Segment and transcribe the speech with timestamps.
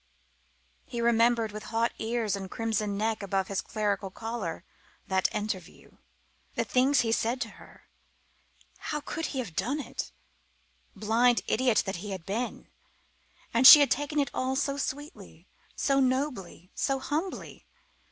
[0.87, 4.63] He remembered, with hot ears and neck crimson above his clerical collar,
[5.05, 5.91] that interview.
[6.55, 7.83] The things he had said to her!
[8.79, 10.11] How could he have done it?
[10.95, 12.67] Blind idiot that he had been!
[13.53, 15.45] And she had taken it all so sweetly,
[15.75, 17.67] so nobly, so humbly.